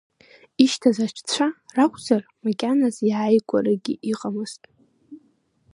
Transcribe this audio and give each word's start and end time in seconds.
Ишьҭаз 0.63 0.97
аҽцәа 1.05 1.47
ракәзар, 1.75 2.23
макьаназ 2.43 2.97
иааигәарагьы 3.09 3.93
иҟамызт. 4.11 4.61